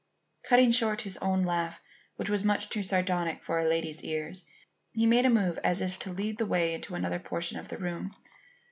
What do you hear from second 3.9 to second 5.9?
ears, he made a move as